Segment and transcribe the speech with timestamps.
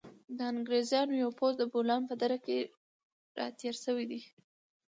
[0.37, 2.57] د انګریزانو یو پوځ د بولان په دره کې
[3.37, 4.21] را تېر شوی دی.